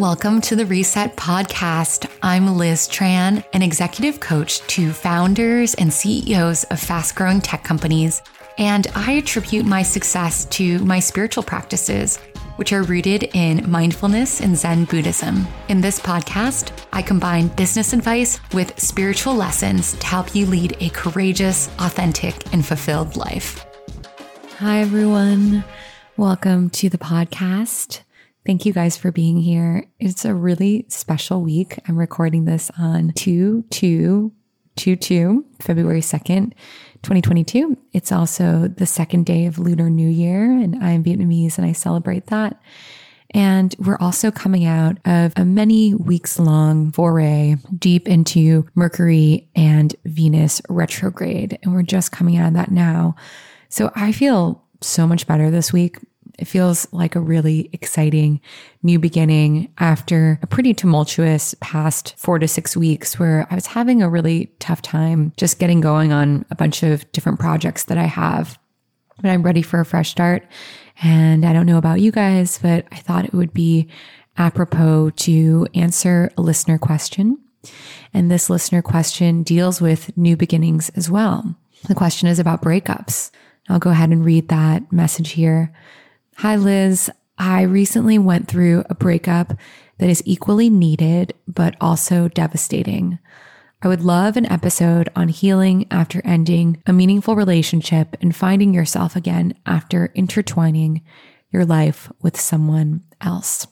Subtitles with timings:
[0.00, 2.10] Welcome to the Reset Podcast.
[2.22, 8.22] I'm Liz Tran, an executive coach to founders and CEOs of fast growing tech companies.
[8.56, 12.16] And I attribute my success to my spiritual practices,
[12.56, 15.46] which are rooted in mindfulness and Zen Buddhism.
[15.68, 20.88] In this podcast, I combine business advice with spiritual lessons to help you lead a
[20.88, 23.66] courageous, authentic, and fulfilled life.
[24.60, 25.62] Hi, everyone.
[26.16, 28.00] Welcome to the podcast.
[28.46, 29.84] Thank you guys for being here.
[29.98, 31.78] It's a really special week.
[31.86, 34.32] I'm recording this on 2 2
[34.76, 36.52] 2 2, February 2nd,
[37.02, 37.76] 2022.
[37.92, 42.28] It's also the second day of Lunar New Year, and I'm Vietnamese and I celebrate
[42.28, 42.58] that.
[43.32, 49.94] And we're also coming out of a many weeks long foray deep into Mercury and
[50.04, 51.58] Venus retrograde.
[51.62, 53.14] And we're just coming out of that now.
[53.68, 55.98] So I feel so much better this week.
[56.40, 58.40] It feels like a really exciting
[58.82, 64.02] new beginning after a pretty tumultuous past four to six weeks where I was having
[64.02, 68.04] a really tough time just getting going on a bunch of different projects that I
[68.04, 68.58] have.
[69.20, 70.48] But I'm ready for a fresh start.
[71.02, 73.88] And I don't know about you guys, but I thought it would be
[74.38, 77.38] apropos to answer a listener question.
[78.14, 81.54] And this listener question deals with new beginnings as well.
[81.86, 83.30] The question is about breakups.
[83.68, 85.72] I'll go ahead and read that message here.
[86.40, 87.10] Hi, Liz.
[87.36, 89.52] I recently went through a breakup
[89.98, 93.18] that is equally needed, but also devastating.
[93.82, 99.16] I would love an episode on healing after ending a meaningful relationship and finding yourself
[99.16, 101.02] again after intertwining
[101.50, 103.66] your life with someone else.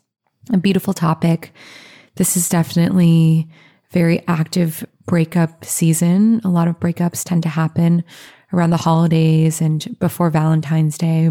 [0.53, 1.55] A beautiful topic.
[2.16, 3.48] This is definitely
[3.92, 6.42] very active breakup season.
[6.44, 8.05] A lot of breakups tend to happen
[8.53, 11.30] around the holidays and before Valentine's Day.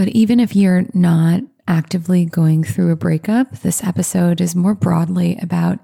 [0.00, 5.38] But even if you're not actively going through a breakup, this episode is more broadly
[5.42, 5.78] about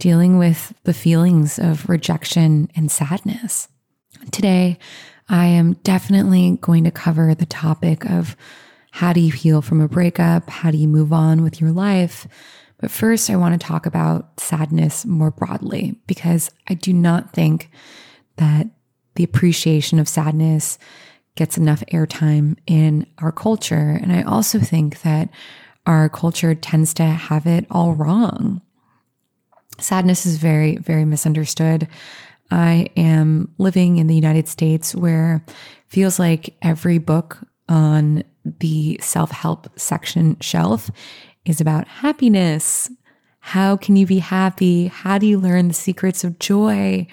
[0.00, 3.68] dealing with the feelings of rejection and sadness.
[4.32, 4.80] Today,
[5.28, 8.34] I am definitely going to cover the topic of
[8.90, 10.50] how do you heal from a breakup?
[10.50, 12.26] How do you move on with your life?
[12.80, 17.70] But first, I want to talk about sadness more broadly because I do not think
[18.38, 18.66] that
[19.14, 20.80] the appreciation of sadness
[21.34, 23.98] gets enough airtime in our culture.
[24.00, 25.30] And I also think that
[25.86, 28.60] our culture tends to have it all wrong.
[29.78, 31.88] Sadness is very, very misunderstood.
[32.50, 35.44] I am living in the United States where
[35.88, 37.38] feels like every book
[37.68, 40.90] on the self help section shelf
[41.44, 42.90] is about happiness.
[43.40, 44.86] How can you be happy?
[44.86, 47.06] How do you learn the secrets of joy?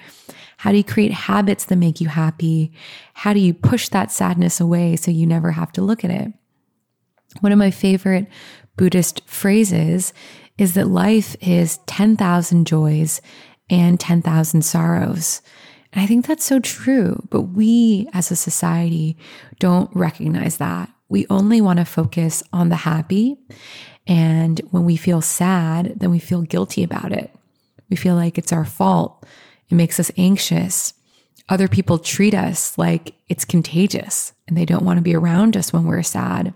[0.60, 2.70] How do you create habits that make you happy?
[3.14, 6.34] How do you push that sadness away so you never have to look at it?
[7.40, 8.26] One of my favorite
[8.76, 10.12] Buddhist phrases
[10.58, 13.22] is that life is 10,000 joys
[13.70, 15.40] and 10,000 sorrows.
[15.94, 19.16] And I think that's so true, but we as a society
[19.60, 20.90] don't recognize that.
[21.08, 23.38] We only want to focus on the happy.
[24.06, 27.34] And when we feel sad, then we feel guilty about it.
[27.88, 29.24] We feel like it's our fault
[29.70, 30.94] it makes us anxious.
[31.48, 35.72] Other people treat us like it's contagious and they don't want to be around us
[35.72, 36.52] when we're sad.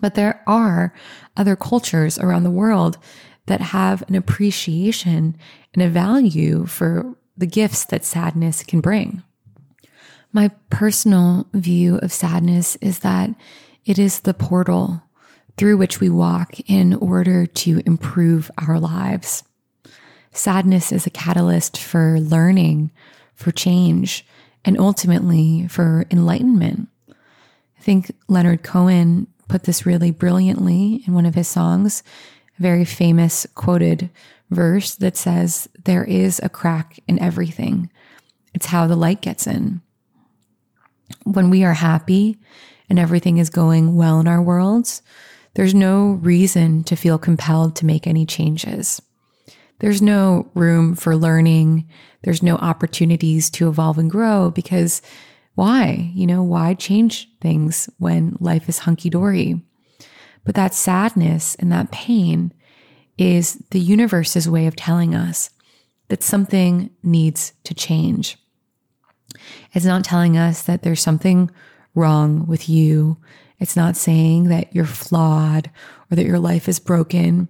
[0.00, 0.94] But there are
[1.36, 2.98] other cultures around the world
[3.46, 5.36] that have an appreciation
[5.72, 9.22] and a value for the gifts that sadness can bring.
[10.32, 13.30] My personal view of sadness is that
[13.84, 15.02] it is the portal
[15.56, 19.44] through which we walk in order to improve our lives.
[20.36, 22.90] Sadness is a catalyst for learning,
[23.34, 24.26] for change,
[24.66, 26.88] and ultimately for enlightenment.
[27.08, 32.02] I think Leonard Cohen put this really brilliantly in one of his songs,
[32.58, 34.10] a very famous quoted
[34.50, 37.90] verse that says, There is a crack in everything.
[38.52, 39.80] It's how the light gets in.
[41.24, 42.36] When we are happy
[42.90, 45.00] and everything is going well in our worlds,
[45.54, 49.00] there's no reason to feel compelled to make any changes
[49.78, 51.88] there's no room for learning.
[52.22, 55.02] There's no opportunities to evolve and grow because
[55.54, 56.12] why?
[56.14, 59.62] You know, why change things when life is hunky dory?
[60.44, 62.52] But that sadness and that pain
[63.18, 65.50] is the universe's way of telling us
[66.08, 68.38] that something needs to change.
[69.72, 71.50] It's not telling us that there's something
[71.94, 73.16] wrong with you.
[73.58, 75.70] It's not saying that you're flawed
[76.10, 77.48] or that your life is broken.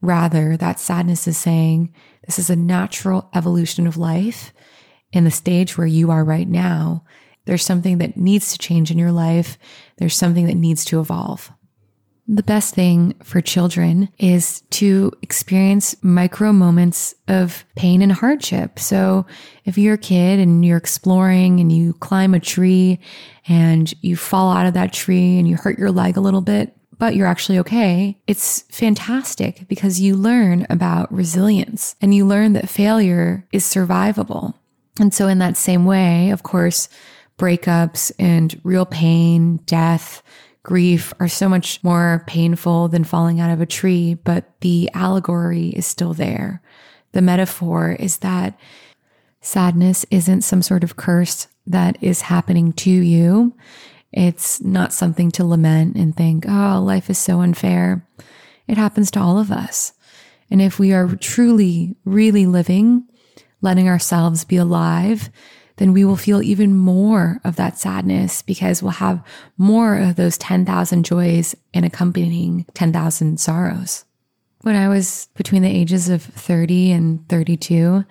[0.00, 1.92] Rather, that sadness is saying
[2.24, 4.52] this is a natural evolution of life.
[5.12, 7.04] In the stage where you are right now,
[7.44, 9.58] there's something that needs to change in your life.
[9.98, 11.50] There's something that needs to evolve.
[12.28, 18.78] The best thing for children is to experience micro moments of pain and hardship.
[18.78, 19.26] So
[19.64, 23.00] if you're a kid and you're exploring and you climb a tree
[23.48, 26.76] and you fall out of that tree and you hurt your leg a little bit,
[27.00, 32.68] but you're actually okay, it's fantastic because you learn about resilience and you learn that
[32.68, 34.52] failure is survivable.
[35.00, 36.90] And so, in that same way, of course,
[37.38, 40.22] breakups and real pain, death,
[40.62, 45.68] grief are so much more painful than falling out of a tree, but the allegory
[45.68, 46.60] is still there.
[47.12, 48.60] The metaphor is that
[49.40, 53.54] sadness isn't some sort of curse that is happening to you.
[54.12, 58.06] It's not something to lament and think, oh, life is so unfair.
[58.66, 59.92] It happens to all of us.
[60.50, 63.04] And if we are truly, really living,
[63.60, 65.30] letting ourselves be alive,
[65.76, 69.24] then we will feel even more of that sadness because we'll have
[69.56, 74.04] more of those 10,000 joys and accompanying 10,000 sorrows.
[74.62, 78.04] When I was between the ages of 30 and 32,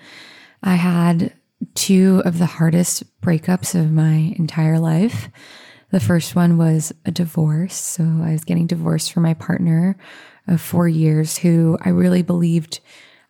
[0.64, 1.34] I had
[1.76, 5.30] two of the hardest breakups of my entire life.
[5.92, 7.76] The first one was a divorce.
[7.76, 9.98] So I was getting divorced from my partner
[10.48, 12.80] of four years, who I really believed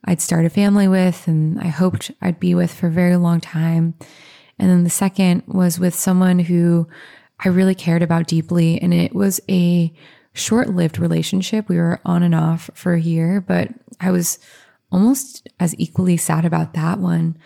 [0.06, 3.42] I'd start a family with and I hoped I'd be with for a very long
[3.42, 3.96] time.
[4.58, 6.88] And then the second was with someone who
[7.44, 8.82] I really cared about deeply.
[8.82, 9.94] And it was a
[10.34, 11.70] short lived relationship.
[11.70, 13.70] We were on and off for a year, but
[14.00, 14.40] I was
[14.92, 17.38] almost as equally sad about that one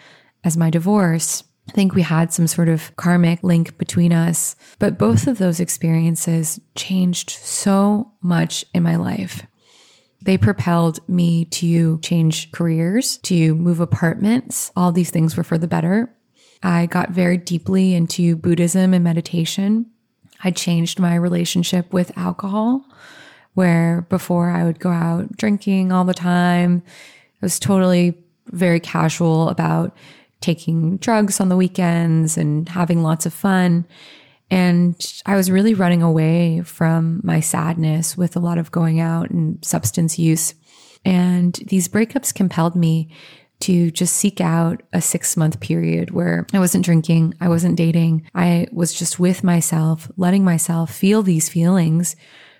[0.44, 1.44] as my divorce.
[1.70, 5.60] I think we had some sort of karmic link between us, but both of those
[5.60, 9.46] experiences changed so much in my life.
[10.22, 14.72] They propelled me to change careers, to move apartments.
[14.76, 16.14] All these things were for the better.
[16.62, 19.88] I got very deeply into Buddhism and meditation.
[20.44, 22.86] I changed my relationship with alcohol,
[23.54, 26.84] where before I would go out drinking all the time.
[27.42, 28.18] I was totally
[28.48, 29.96] very casual about
[30.44, 33.88] taking drugs on the weekends and having lots of fun.
[34.52, 34.96] And
[35.26, 39.64] I was really running away from my sadness with a lot of going out and
[39.64, 40.54] substance use.
[41.06, 43.10] And these breakups compelled me
[43.62, 48.30] to just seek out a six month period where I wasn't drinking, I wasn't dating.
[48.36, 52.18] I was just with myself, letting myself feel these feelings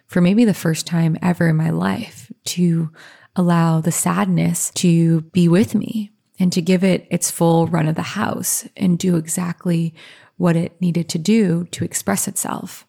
[0.08, 2.90] for maybe the first time ever in my life to
[3.36, 7.96] allow the sadness to be with me and to give it its full run of
[7.96, 9.94] the house and do exactly
[10.38, 12.86] what it needed to do to express itself.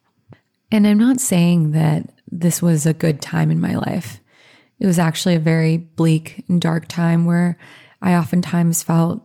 [0.72, 4.20] And I'm not saying that this was a good time in my life.
[4.80, 7.58] It was actually a very bleak and dark time where
[8.02, 9.22] I oftentimes felt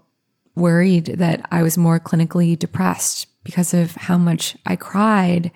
[0.56, 5.51] worried that I was more clinically depressed because of how much I cried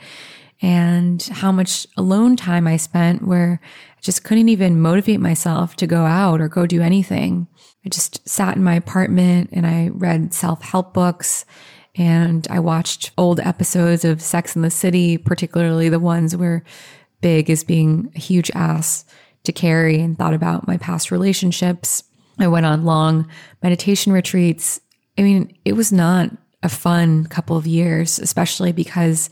[0.64, 5.86] and how much alone time I spent where I just couldn't even motivate myself to
[5.86, 7.48] go out or go do anything.
[7.86, 11.44] I just sat in my apartment and I read self help books
[11.96, 16.64] and I watched old episodes of Sex and the City, particularly the ones where
[17.20, 19.04] Big is being a huge ass
[19.44, 22.04] to Carrie and thought about my past relationships.
[22.40, 23.28] I went on long
[23.62, 24.80] meditation retreats.
[25.18, 26.30] I mean, it was not
[26.64, 29.30] a fun couple of years, especially because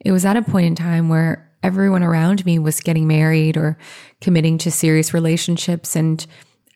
[0.00, 3.76] it was at a point in time where everyone around me was getting married or
[4.20, 6.26] committing to serious relationships and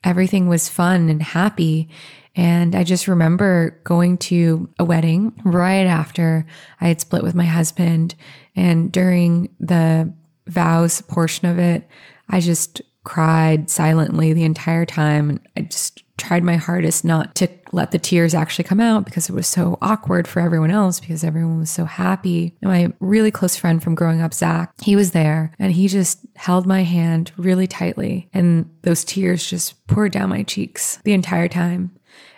[0.02, 1.88] everything was fun and happy.
[2.36, 6.46] And I just remember going to a wedding right after
[6.80, 8.14] I had split with my husband.
[8.56, 10.12] And during the
[10.46, 11.88] vows portion of it,
[12.28, 15.30] I just cried silently the entire time.
[15.30, 19.28] And I just tried my hardest not to let the tears actually come out because
[19.28, 22.56] it was so awkward for everyone else because everyone was so happy.
[22.62, 26.20] And my really close friend from growing up, Zach, he was there and he just
[26.36, 28.28] held my hand really tightly.
[28.32, 31.90] And those tears just poured down my cheeks the entire time.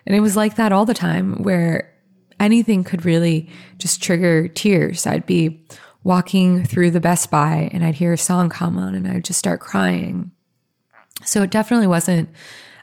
[0.06, 1.92] And it was like that all the time where
[2.40, 5.06] anything could really just trigger tears.
[5.06, 5.66] I'd be
[6.02, 9.38] walking through the Best Buy and I'd hear a song come on and I'd just
[9.38, 10.30] start crying.
[11.26, 12.30] So it definitely wasn't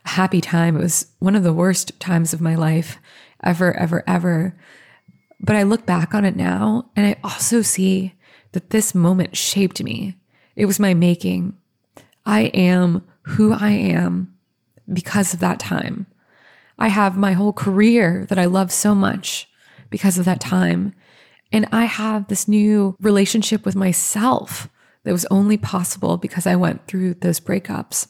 [0.06, 0.76] a happy time.
[0.76, 2.98] It was one of the worst times of my life
[3.44, 4.56] ever, ever, ever.
[5.40, 8.14] But I look back on it now and I also see
[8.52, 10.18] that this moment shaped me.
[10.56, 11.58] It was my making.
[12.26, 14.34] I am who I am
[14.92, 16.06] because of that time.
[16.78, 19.48] I have my whole career that I love so much
[19.90, 20.94] because of that time.
[21.52, 24.68] And I have this new relationship with myself
[25.04, 28.08] that was only possible because I went through those breakups.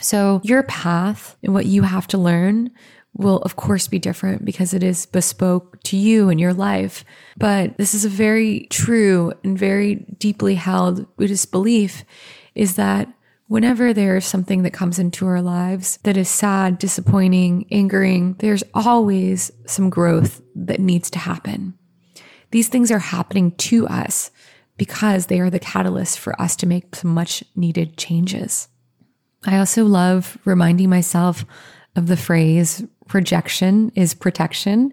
[0.00, 2.70] So, your path and what you have to learn
[3.14, 7.04] will, of course, be different because it is bespoke to you and your life.
[7.36, 12.04] But this is a very true and very deeply held Buddhist belief
[12.54, 13.12] is that
[13.48, 19.50] whenever there's something that comes into our lives that is sad, disappointing, angering, there's always
[19.66, 21.74] some growth that needs to happen.
[22.50, 24.30] These things are happening to us
[24.78, 28.68] because they are the catalyst for us to make some much needed changes.
[29.44, 31.44] I also love reminding myself
[31.96, 34.92] of the phrase rejection is protection.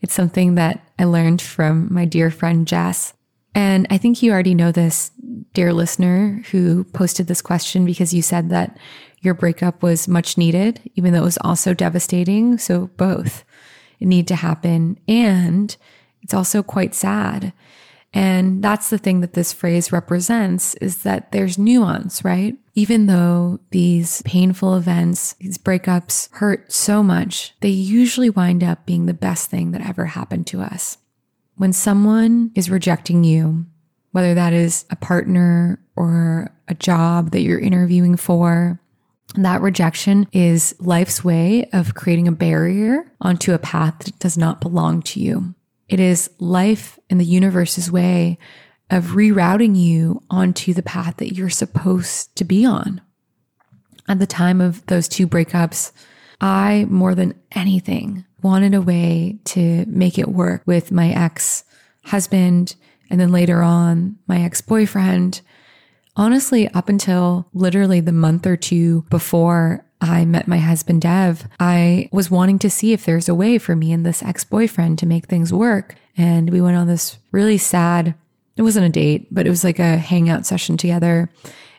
[0.00, 3.12] It's something that I learned from my dear friend Jess.
[3.54, 5.10] And I think you already know this,
[5.52, 8.78] dear listener, who posted this question because you said that
[9.20, 12.56] your breakup was much needed, even though it was also devastating.
[12.58, 13.44] So both
[14.00, 14.98] need to happen.
[15.08, 15.76] And
[16.22, 17.52] it's also quite sad.
[18.18, 22.56] And that's the thing that this phrase represents is that there's nuance, right?
[22.74, 29.06] Even though these painful events, these breakups hurt so much, they usually wind up being
[29.06, 30.98] the best thing that ever happened to us.
[31.58, 33.66] When someone is rejecting you,
[34.10, 38.80] whether that is a partner or a job that you're interviewing for,
[39.36, 44.60] that rejection is life's way of creating a barrier onto a path that does not
[44.60, 45.54] belong to you.
[45.88, 48.38] It is life in the universe's way
[48.90, 53.00] of rerouting you onto the path that you're supposed to be on.
[54.06, 55.92] At the time of those two breakups,
[56.40, 61.64] I, more than anything, wanted a way to make it work with my ex
[62.04, 62.76] husband
[63.10, 65.40] and then later on, my ex boyfriend.
[66.16, 72.08] Honestly, up until literally the month or two before I met my husband, Dev, I
[72.12, 75.06] was wanting to see if there's a way for me and this ex boyfriend to
[75.06, 75.96] make things work.
[76.16, 78.14] And we went on this really sad,
[78.56, 81.30] it wasn't a date, but it was like a hangout session together.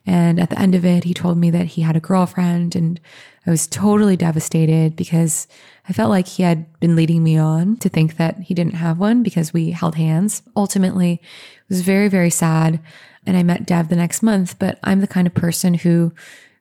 [0.06, 2.76] And at the end of it, he told me that he had a girlfriend.
[2.76, 3.00] And
[3.46, 5.48] I was totally devastated because
[5.88, 8.98] I felt like he had been leading me on to think that he didn't have
[8.98, 10.42] one because we held hands.
[10.56, 12.80] Ultimately, it was very, very sad.
[13.26, 16.14] And I met Dev the next month, but I'm the kind of person who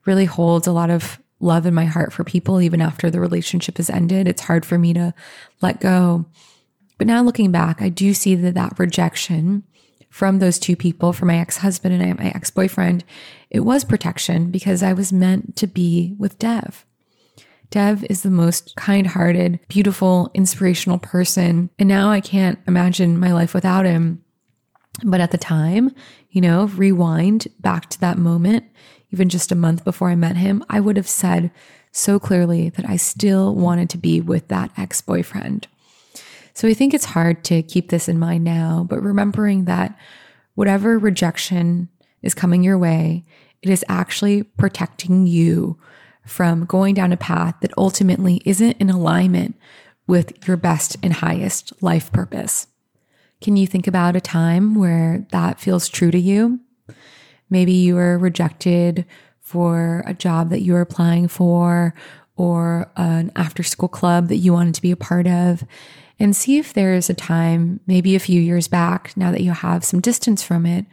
[0.04, 3.76] really holds a lot of love in my heart for people even after the relationship
[3.76, 4.26] has ended.
[4.26, 5.14] It's hard for me to
[5.60, 6.26] let go.
[6.96, 9.62] But now looking back, I do see that that rejection
[10.10, 13.04] from those two people, from my ex-husband and my ex-boyfriend,
[13.50, 16.84] it was protection because I was meant to be with Dev.
[17.70, 21.68] Dev is the most kind-hearted, beautiful, inspirational person.
[21.78, 24.24] And now I can't imagine my life without him.
[25.04, 25.94] But at the time,
[26.30, 28.64] you know, rewind back to that moment
[29.10, 31.50] even just a month before I met him, I would have said
[31.92, 35.66] so clearly that I still wanted to be with that ex boyfriend.
[36.54, 39.96] So I think it's hard to keep this in mind now, but remembering that
[40.54, 41.88] whatever rejection
[42.20, 43.24] is coming your way,
[43.62, 45.78] it is actually protecting you
[46.26, 49.56] from going down a path that ultimately isn't in alignment
[50.06, 52.66] with your best and highest life purpose.
[53.40, 56.60] Can you think about a time where that feels true to you?
[57.50, 59.04] Maybe you were rejected
[59.40, 61.94] for a job that you were applying for
[62.36, 65.64] or an after school club that you wanted to be a part of.
[66.20, 69.84] And see if there's a time, maybe a few years back, now that you have
[69.84, 70.84] some distance from it,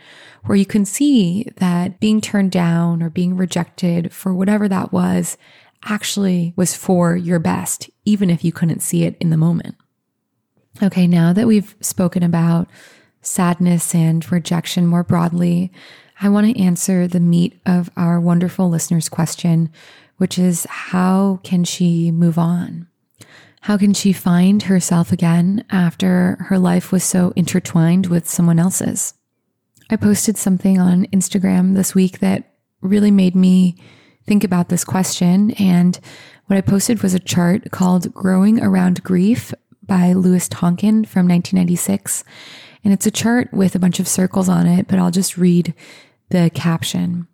[0.45, 5.37] where you can see that being turned down or being rejected for whatever that was
[5.83, 9.75] actually was for your best, even if you couldn't see it in the moment.
[10.83, 12.69] Okay, now that we've spoken about
[13.25, 15.71] sadness and rejection more broadly,
[16.21, 19.69] I want to answer the meat of our wonderful listener's question,
[20.17, 22.87] which is how can she move on?
[23.61, 29.13] How can she find herself again after her life was so intertwined with someone else's?
[29.89, 33.75] I posted something on Instagram this week that really made me
[34.25, 35.51] think about this question.
[35.51, 35.99] And
[36.45, 39.53] what I posted was a chart called Growing Around Grief
[39.85, 42.23] by Lois Tonkin from 1996.
[42.85, 45.73] And it's a chart with a bunch of circles on it, but I'll just read
[46.29, 47.27] the caption.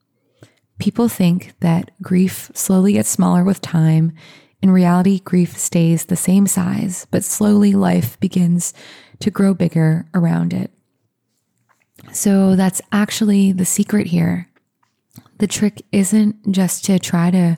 [0.80, 4.14] People think that grief slowly gets smaller with time.
[4.62, 8.74] In reality, grief stays the same size, but slowly life begins
[9.20, 10.72] to grow bigger around it.
[12.14, 14.48] So that's actually the secret here.
[15.40, 17.58] The trick isn't just to try to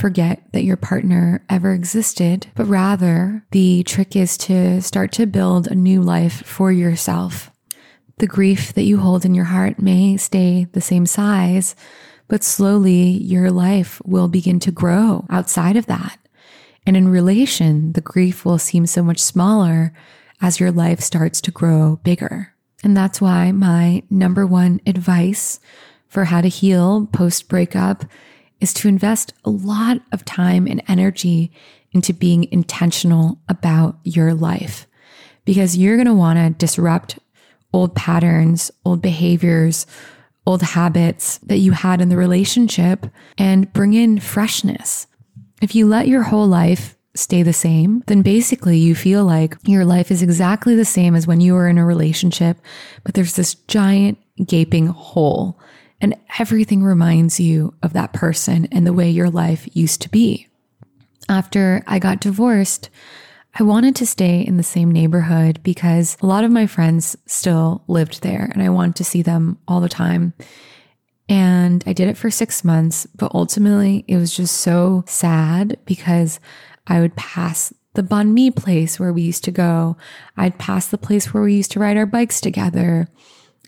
[0.00, 5.66] forget that your partner ever existed, but rather the trick is to start to build
[5.66, 7.50] a new life for yourself.
[8.18, 11.76] The grief that you hold in your heart may stay the same size,
[12.28, 16.18] but slowly your life will begin to grow outside of that.
[16.86, 19.92] And in relation, the grief will seem so much smaller
[20.40, 22.54] as your life starts to grow bigger.
[22.82, 25.60] And that's why my number one advice
[26.08, 28.04] for how to heal post breakup
[28.60, 31.52] is to invest a lot of time and energy
[31.92, 34.86] into being intentional about your life
[35.44, 37.18] because you're going to want to disrupt
[37.72, 39.86] old patterns, old behaviors,
[40.46, 43.06] old habits that you had in the relationship
[43.38, 45.06] and bring in freshness.
[45.60, 49.84] If you let your whole life stay the same, then basically you feel like your
[49.84, 52.58] life is exactly the same as when you were in a relationship,
[53.04, 55.58] but there's this giant gaping hole
[56.00, 60.46] and everything reminds you of that person and the way your life used to be.
[61.28, 62.90] After I got divorced,
[63.58, 67.82] I wanted to stay in the same neighborhood because a lot of my friends still
[67.88, 70.34] lived there and I wanted to see them all the time.
[71.28, 76.40] And I did it for six months, but ultimately it was just so sad because
[76.86, 79.96] I would pass the banh mi place where we used to go.
[80.36, 83.08] I'd pass the place where we used to ride our bikes together.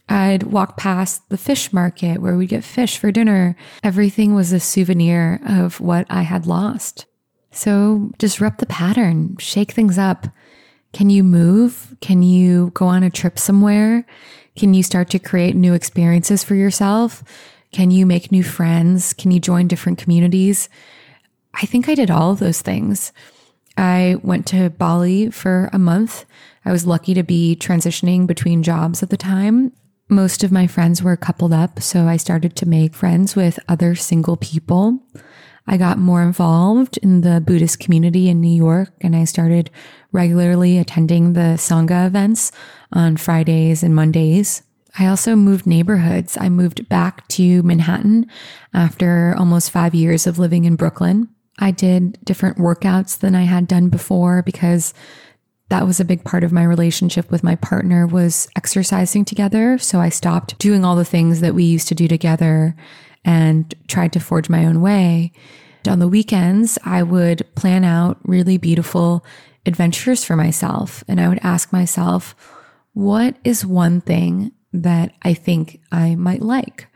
[0.09, 3.57] I'd walk past the fish market where we'd get fish for dinner.
[3.83, 7.07] Everything was a souvenir of what I had lost.
[7.51, 10.27] So disrupt the pattern, shake things up.
[10.93, 11.97] Can you move?
[12.01, 14.05] Can you go on a trip somewhere?
[14.57, 17.23] Can you start to create new experiences for yourself?
[17.73, 19.15] Can you make new friends?
[19.15, 20.69] Can you join different communities?
[21.55, 23.13] I think I did all of those things.
[23.77, 26.27] I went to Bali for a month.
[26.65, 29.73] I was lucky to be transitioning between jobs at the time.
[30.09, 33.95] Most of my friends were coupled up, so I started to make friends with other
[33.95, 35.03] single people.
[35.67, 39.71] I got more involved in the Buddhist community in New York and I started
[40.11, 42.51] regularly attending the Sangha events
[42.93, 44.63] on Fridays and Mondays.
[44.99, 46.37] I also moved neighborhoods.
[46.39, 48.27] I moved back to Manhattan
[48.75, 51.29] after almost five years of living in Brooklyn.
[51.59, 54.93] I did different workouts than I had done before because
[55.73, 59.79] that was a big part of my relationship with my partner was exercising together.
[59.79, 62.76] So I stopped doing all the things that we used to do together
[63.25, 65.33] and tried to forge my own way.
[65.88, 69.25] On the weekends, I would plan out really beautiful
[69.64, 71.05] adventures for myself.
[71.09, 72.35] And I would ask myself,
[72.93, 76.87] what is one thing that I think I might like?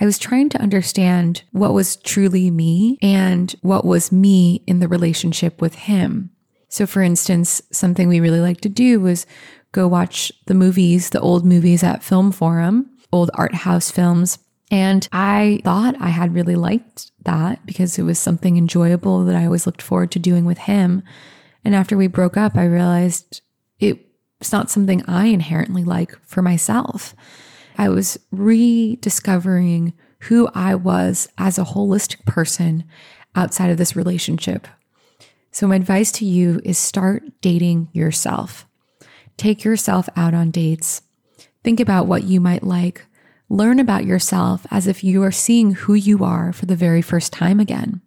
[0.00, 4.88] I was trying to understand what was truly me and what was me in the
[4.88, 6.30] relationship with him.
[6.74, 9.26] So, for instance, something we really like to do was
[9.70, 14.40] go watch the movies, the old movies at Film Forum, old art house films,
[14.72, 19.44] and I thought I had really liked that because it was something enjoyable that I
[19.44, 21.04] always looked forward to doing with him.
[21.64, 23.40] And after we broke up, I realized
[23.78, 27.14] it's not something I inherently like for myself.
[27.78, 32.82] I was rediscovering who I was as a holistic person
[33.36, 34.66] outside of this relationship.
[35.54, 38.66] So, my advice to you is start dating yourself.
[39.38, 41.00] Take yourself out on dates.
[41.62, 43.06] Think about what you might like
[43.48, 47.32] Learn about yourself as if you are seeing who you are for the very first
[47.32, 48.00] time again.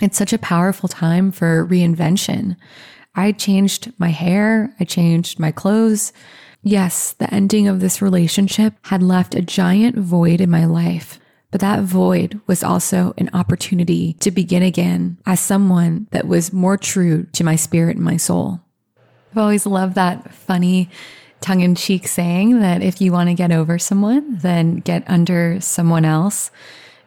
[0.00, 2.56] It's such a powerful time for reinvention.
[3.14, 6.12] I changed my hair, I changed my clothes.
[6.62, 11.18] Yes, the ending of this relationship had left a giant void in my life,
[11.50, 16.76] but that void was also an opportunity to begin again as someone that was more
[16.76, 18.60] true to my spirit and my soul.
[19.32, 20.90] I've always loved that funny
[21.40, 25.60] tongue in cheek saying that if you want to get over someone, then get under
[25.60, 26.50] someone else,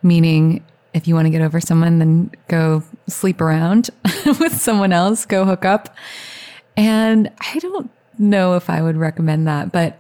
[0.02, 3.90] meaning if you want to get over someone, then go sleep around
[4.26, 5.96] with someone else, go hook up.
[6.76, 10.00] And I don't know if I would recommend that, but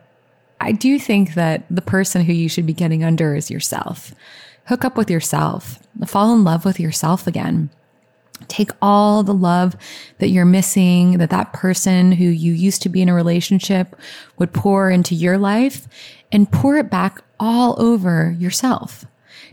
[0.63, 4.13] I do think that the person who you should be getting under is yourself.
[4.67, 7.69] Hook up with yourself, fall in love with yourself again.
[8.47, 9.75] Take all the love
[10.19, 13.95] that you're missing, that that person who you used to be in a relationship
[14.37, 15.87] would pour into your life
[16.31, 19.05] and pour it back all over yourself.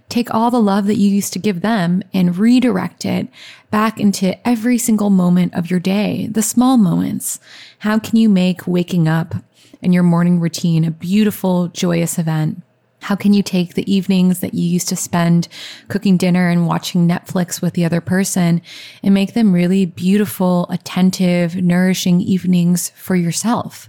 [0.08, 3.28] Take all the love that you used to give them and redirect it
[3.70, 7.38] back into every single moment of your day, the small moments.
[7.80, 9.36] How can you make waking up
[9.82, 12.62] and your morning routine a beautiful, joyous event?
[13.02, 15.48] How can you take the evenings that you used to spend
[15.88, 18.60] cooking dinner and watching Netflix with the other person
[19.02, 23.88] and make them really beautiful, attentive, nourishing evenings for yourself?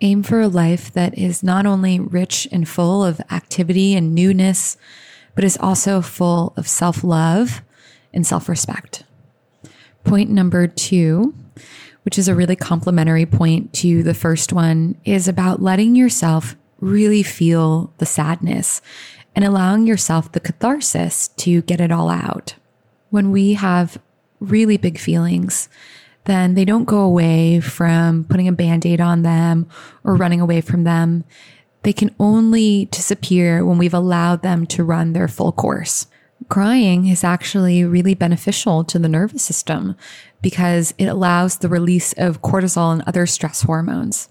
[0.00, 4.76] Aim for a life that is not only rich and full of activity and newness,
[5.34, 7.62] but is also full of self love
[8.12, 9.04] and self respect.
[10.04, 11.34] Point number two,
[12.08, 17.22] which is a really complementary point to the first one, is about letting yourself really
[17.22, 18.80] feel the sadness
[19.36, 22.54] and allowing yourself the catharsis to get it all out.
[23.10, 24.00] When we have
[24.40, 25.68] really big feelings,
[26.24, 29.68] then they don't go away from putting a band aid on them
[30.02, 31.24] or running away from them.
[31.82, 36.06] They can only disappear when we've allowed them to run their full course.
[36.48, 39.94] Crying is actually really beneficial to the nervous system
[40.42, 44.28] because it allows the release of cortisol and other stress hormones.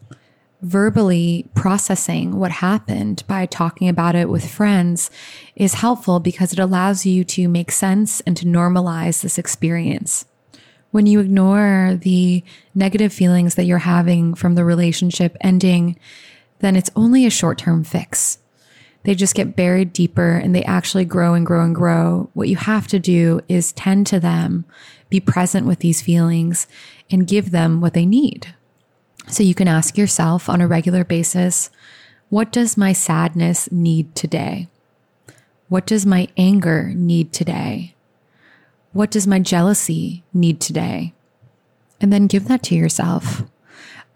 [0.62, 5.12] verbally processing what happened by talking about it with friends
[5.56, 10.26] is helpful because it allows you to make sense and to normalize this experience.
[10.92, 12.44] When you ignore the
[12.74, 16.00] negative feelings that you're having from the relationship ending,
[16.60, 18.40] then it's only a short term fix.
[19.08, 22.30] They just get buried deeper and they actually grow and grow and grow.
[22.34, 24.66] What you have to do is tend to them,
[25.10, 26.68] be present with these feelings,
[27.10, 28.54] and give them what they need.
[29.30, 31.70] So you can ask yourself on a regular basis,
[32.28, 34.68] what does my sadness need today?
[35.70, 37.96] What does my anger need today?
[38.92, 41.14] What does my jealousy need today?
[42.02, 43.44] And then give that to yourself.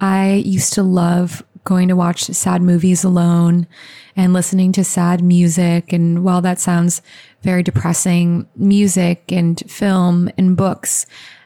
[0.02, 3.68] I used to love going to watch sad movies alone
[4.16, 5.94] and listening to sad music.
[5.94, 7.02] And while that sounds
[7.42, 11.06] very depressing, music and film and books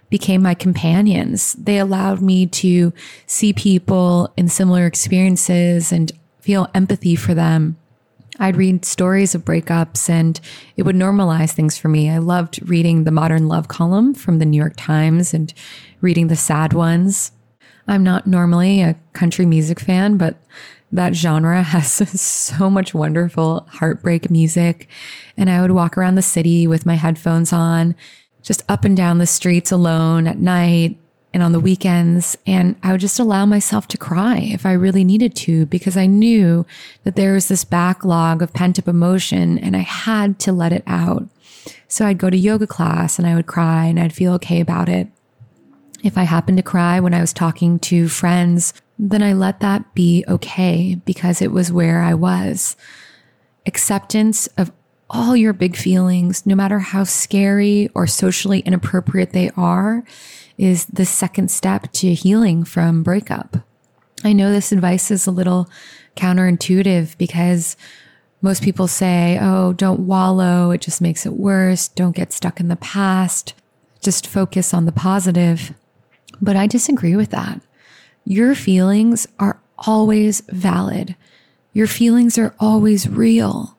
[0.10, 1.54] became my companions.
[1.54, 2.93] They allowed me to
[3.25, 7.78] see people in similar experiences and feel empathy for them.
[8.39, 10.39] I'd read stories of breakups and
[10.75, 12.10] it would normalize things for me.
[12.10, 15.54] I loved reading the modern love column from the New York Times and
[16.01, 17.32] reading the sad ones.
[17.88, 20.38] I'm not normally a country music fan, but
[20.91, 24.88] that genre has so much wonderful heartbreak music.
[25.38, 27.95] And I would walk around the city with my headphones on
[28.41, 30.98] just up and down the streets alone at night
[31.34, 32.38] and on the weekends.
[32.48, 36.06] And I would just allow myself to cry if I really needed to, because I
[36.06, 36.65] knew
[37.04, 40.84] that there was this backlog of pent up emotion and I had to let it
[40.88, 41.28] out.
[41.88, 44.89] So I'd go to yoga class and I would cry and I'd feel okay about
[44.89, 45.08] it.
[46.06, 49.96] If I happened to cry when I was talking to friends, then I let that
[49.96, 52.78] be okay because it was where I was.
[53.65, 54.72] Acceptance of
[55.10, 60.04] all your big feelings, no matter how scary or socially inappropriate they are,
[60.60, 63.58] is the second step to healing from breakup.
[64.24, 65.68] I know this advice is a little
[66.15, 67.76] counterintuitive because
[68.44, 70.70] most people say, oh, don't wallow.
[70.70, 71.88] It just makes it worse.
[71.88, 73.56] Don't get stuck in the past.
[74.02, 75.74] Just focus on the positive.
[76.41, 77.62] But I disagree with that.
[78.26, 81.15] Your feelings are always valid.
[81.74, 83.78] Your feelings are always real.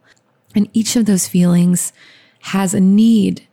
[0.54, 1.92] And each of those feelings
[2.40, 3.46] has a need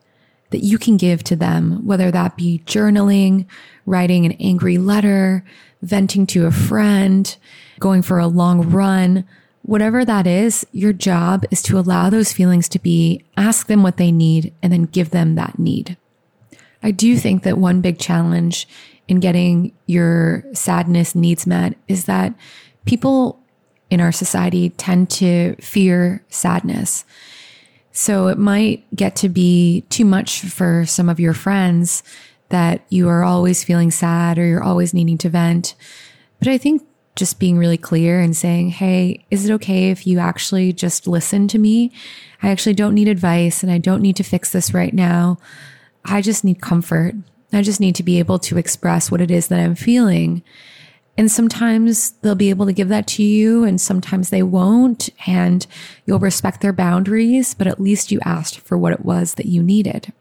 [0.52, 3.46] that you can give to them, whether that be journaling,
[3.86, 5.44] writing an angry letter,
[5.82, 7.36] venting to a friend,
[7.80, 9.26] going for a long run,
[9.64, 13.98] whatever that is, your job is to allow those feelings to be, ask them what
[13.98, 15.98] they need, and then give them that need.
[16.84, 18.68] I do think that one big challenge
[19.08, 22.34] in getting your sadness needs met is that
[22.86, 23.40] people
[23.90, 27.06] in our society tend to fear sadness.
[27.92, 32.02] So it might get to be too much for some of your friends
[32.50, 35.76] that you are always feeling sad or you're always needing to vent.
[36.40, 36.84] But I think
[37.16, 41.48] just being really clear and saying, Hey, is it okay if you actually just listen
[41.50, 41.92] to me?
[42.42, 45.38] I actually don't need advice and I don't need to fix this right now.
[46.06, 47.16] I just need comfort.
[47.54, 50.44] I just need to be able to express what it is that I'm feeling.
[51.18, 55.10] And sometimes they'll be able to give that to you and sometimes they won't.
[55.28, 55.66] And
[56.06, 59.62] you'll respect their boundaries, but at least you asked for what it was that you
[59.62, 60.12] needed.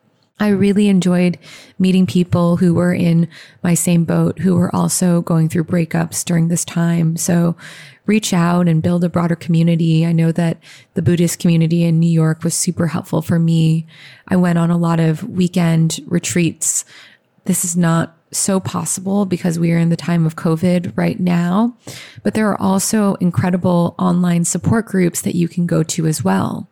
[0.41, 1.39] I really enjoyed
[1.79, 3.29] meeting people who were in
[3.63, 7.17] my same boat, who were also going through breakups during this time.
[7.17, 7.57] So
[8.07, 10.05] reach out and build a broader community.
[10.05, 10.59] I know that
[10.95, 13.87] the Buddhist community in New York was super helpful for me.
[14.27, 16.85] I went on a lot of weekend retreats.
[17.45, 21.77] This is not so possible because we are in the time of COVID right now.
[22.23, 26.69] But there are also incredible online support groups that you can go to as well.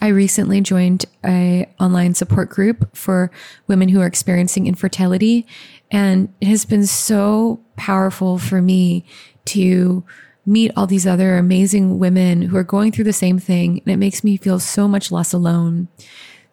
[0.00, 3.30] I recently joined a online support group for
[3.66, 5.46] women who are experiencing infertility
[5.90, 9.04] and it has been so powerful for me
[9.46, 10.04] to
[10.46, 13.98] meet all these other amazing women who are going through the same thing and it
[13.98, 15.88] makes me feel so much less alone.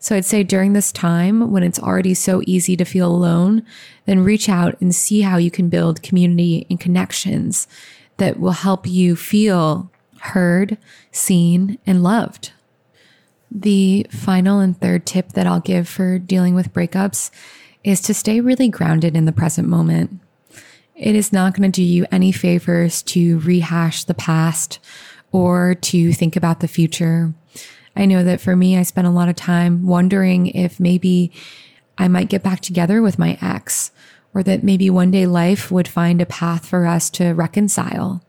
[0.07, 3.65] So I'd say during this time when it's already so easy to feel alone,
[4.05, 7.67] then reach out and see how you can build community and connections
[8.15, 9.91] that will help you feel
[10.21, 10.77] heard,
[11.11, 12.53] seen, and loved.
[13.51, 17.29] The final and third tip that I'll give for dealing with breakups
[17.83, 20.21] is to stay really grounded in the present moment.
[20.95, 24.79] It is not going to do you any favors to rehash the past
[25.33, 27.33] or to think about the future.
[27.97, 31.31] I know that for me, I spent a lot of time wondering if maybe
[31.97, 33.91] I might get back together with my ex
[34.35, 38.23] or that maybe one day life would find a path for us to reconcile.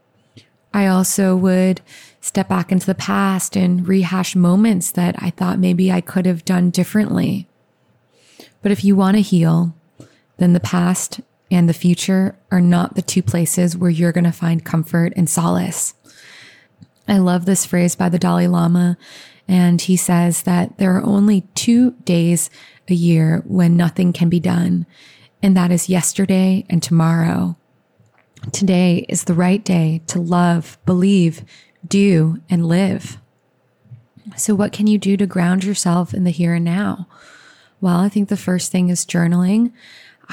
[0.72, 1.82] I also would
[2.22, 6.46] step back into the past and rehash moments that I thought maybe I could have
[6.46, 7.46] done differently.
[8.62, 9.74] But if you want to heal,
[10.38, 14.32] then the past and the future are not the two places where you're going to
[14.32, 15.92] find comfort and solace.
[17.06, 18.96] I love this phrase by the Dalai Lama.
[19.48, 22.50] And he says that there are only two days
[22.88, 24.86] a year when nothing can be done.
[25.42, 27.56] And that is yesterday and tomorrow.
[28.52, 31.44] Today is the right day to love, believe,
[31.86, 33.18] do, and live.
[34.36, 37.08] So, what can you do to ground yourself in the here and now?
[37.80, 39.72] Well, I think the first thing is journaling.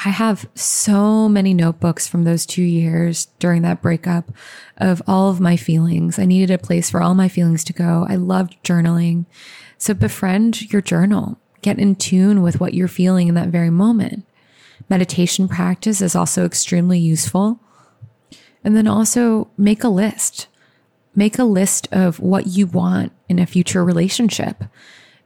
[0.03, 4.29] I have so many notebooks from those two years during that breakup
[4.77, 6.19] of all of my feelings.
[6.19, 8.05] I needed a place for all my feelings to go.
[8.07, 9.25] I loved journaling.
[9.77, 11.39] So befriend your journal.
[11.61, 14.25] Get in tune with what you're feeling in that very moment.
[14.89, 17.59] Meditation practice is also extremely useful.
[18.63, 20.47] And then also make a list.
[21.15, 24.65] Make a list of what you want in a future relationship.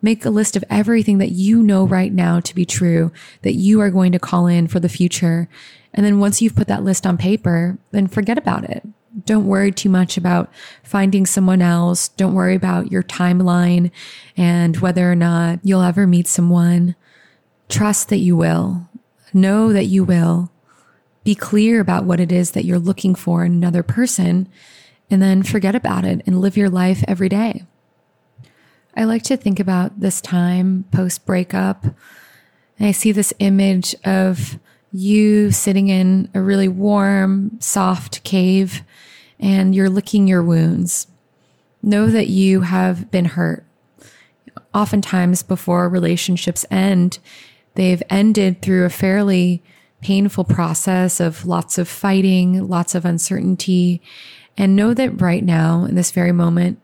[0.02, 3.82] Make a list of everything that you know right now to be true that you
[3.82, 5.50] are going to call in for the future.
[5.94, 8.88] And then once you've put that list on paper, then forget about it.
[9.26, 10.52] Don't worry too much about
[10.84, 12.10] finding someone else.
[12.10, 13.92] Don't worry about your timeline
[14.38, 16.96] and whether or not you'll ever meet someone.
[17.68, 18.88] Trust that you will.
[19.34, 20.52] Know that you will.
[21.24, 24.48] Be clear about what it is that you're looking for in another person
[25.12, 27.66] and then forget about it and live your life every day.
[29.00, 31.86] I like to think about this time post breakup.
[31.86, 34.60] And I see this image of
[34.92, 38.82] you sitting in a really warm, soft cave
[39.40, 41.08] and you're licking your wounds.
[41.82, 43.64] Know that you have been hurt.
[44.74, 47.20] Oftentimes, before relationships end,
[47.76, 49.64] they've ended through a fairly
[50.02, 54.02] painful process of lots of fighting, lots of uncertainty.
[54.58, 56.82] And know that right now, in this very moment,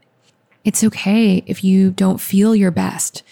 [0.66, 3.24] it's okay if you don't feel your best.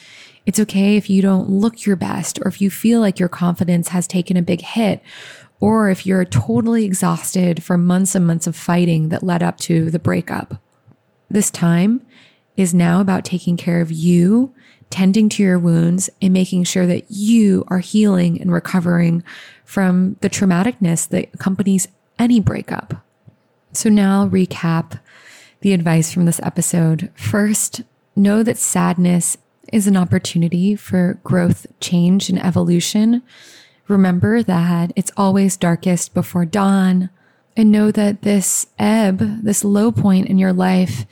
[0.46, 3.90] It's okay if you don't look your best or if you feel like your confidence
[3.90, 5.02] has taken a big hit
[5.60, 9.90] or if you're totally exhausted from months and months of fighting that led up to
[9.90, 10.62] the breakup.
[11.30, 12.06] This time
[12.56, 14.54] is now about taking care of you,
[14.92, 19.24] tending to your wounds and making sure that you are healing and recovering
[19.66, 21.88] from the traumaticness that accompanies
[22.20, 22.94] any breakup.
[23.72, 25.00] So now recap
[25.64, 27.10] the advice from this episode.
[27.16, 27.82] First,
[28.18, 29.38] know that sadness
[29.72, 33.24] is an opportunity for growth, change, and evolution.
[33.88, 37.10] Remember that it's always darkest before dawn
[37.56, 41.06] and know that this ebb, this low point in your life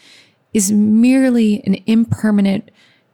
[0.54, 2.70] is merely an impermanent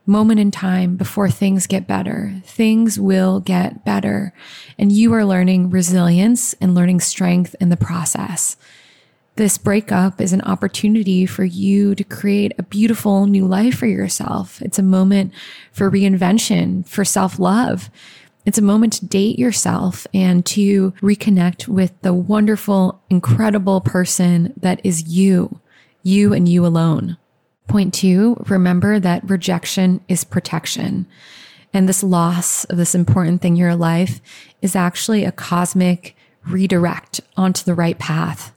[0.07, 2.41] moment in time before things get better.
[2.45, 4.33] Things will get better
[4.79, 8.57] and you are learning resilience and learning strength in the process.
[9.37, 14.59] This breakup is an opportunity for you to create a beautiful new life for yourself.
[14.63, 15.31] It's a moment
[15.71, 17.91] for reinvention, for self love.
[18.47, 24.81] It's a moment to date yourself and to reconnect with the wonderful, incredible person that
[24.83, 25.59] is you,
[26.01, 27.17] you and you alone.
[27.67, 31.05] Point two, remember that rejection is protection.
[31.71, 34.19] And this loss of this important thing in your life
[34.63, 36.15] is actually a cosmic
[36.47, 38.51] redirect onto the right path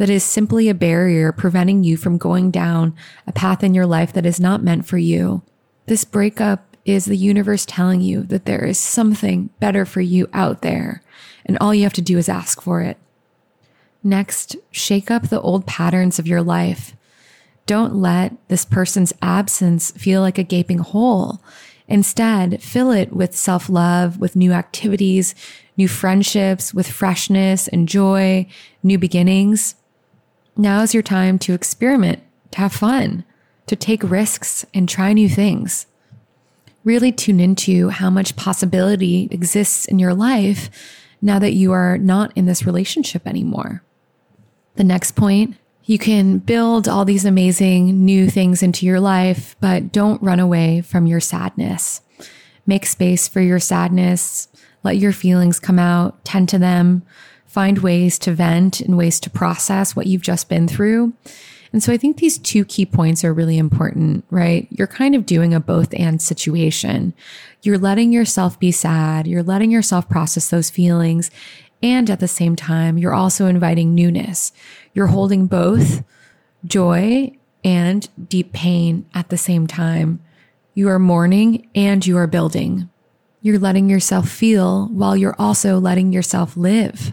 [0.00, 4.14] that is simply a barrier preventing you from going down a path in your life
[4.14, 5.42] that is not meant for you.
[5.84, 10.62] This breakup is the universe telling you that there is something better for you out
[10.62, 11.02] there,
[11.44, 12.96] and all you have to do is ask for it.
[14.02, 16.96] Next, shake up the old patterns of your life.
[17.66, 21.42] Don't let this person's absence feel like a gaping hole.
[21.88, 25.34] Instead, fill it with self love, with new activities,
[25.76, 28.46] new friendships, with freshness and joy,
[28.82, 29.74] new beginnings.
[30.56, 33.24] Now is your time to experiment, to have fun,
[33.66, 35.86] to take risks and try new things.
[36.82, 40.70] Really tune into how much possibility exists in your life
[41.22, 43.82] now that you are not in this relationship anymore.
[44.76, 49.92] The next point, you can build all these amazing new things into your life, but
[49.92, 52.00] don't run away from your sadness.
[52.66, 54.48] Make space for your sadness.
[54.82, 57.02] Let your feelings come out, tend to them,
[57.50, 61.12] find ways to vent and ways to process what you've just been through.
[61.72, 64.68] And so I think these two key points are really important, right?
[64.70, 67.12] You're kind of doing a both and situation.
[67.62, 69.26] You're letting yourself be sad.
[69.26, 71.32] You're letting yourself process those feelings.
[71.82, 74.52] And at the same time, you're also inviting newness.
[74.94, 76.04] You're holding both
[76.64, 80.20] joy and deep pain at the same time.
[80.74, 82.88] You are mourning and you are building.
[83.42, 87.12] You're letting yourself feel while you're also letting yourself live.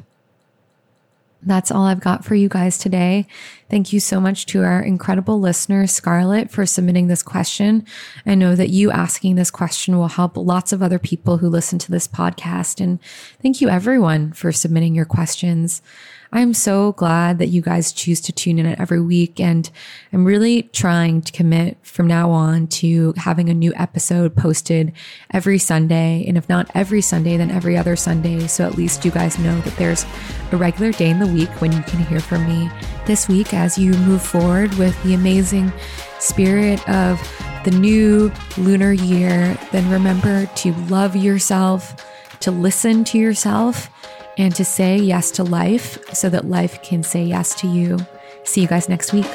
[1.43, 3.27] That's all I've got for you guys today.
[3.69, 7.85] Thank you so much to our incredible listener, Scarlett, for submitting this question.
[8.25, 11.77] I know that you asking this question will help lots of other people who listen
[11.79, 12.81] to this podcast.
[12.81, 12.99] And
[13.41, 15.81] thank you, everyone, for submitting your questions.
[16.31, 19.39] I'm so glad that you guys choose to tune in every week.
[19.39, 19.69] And
[20.11, 24.91] I'm really trying to commit from now on to having a new episode posted
[25.31, 26.25] every Sunday.
[26.27, 28.47] And if not every Sunday, then every other Sunday.
[28.47, 30.05] So at least you guys know that there's
[30.51, 32.69] a regular day in the week when you can hear from me
[33.05, 35.71] this week as you move forward with the amazing
[36.19, 37.21] spirit of
[37.63, 39.57] the new lunar year.
[39.71, 42.05] Then remember to love yourself,
[42.41, 43.89] to listen to yourself
[44.37, 47.97] and to say yes to life so that life can say yes to you.
[48.43, 49.27] See you guys next week.